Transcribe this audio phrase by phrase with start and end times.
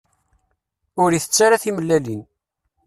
[1.03, 2.21] Ur itett ara timellalin.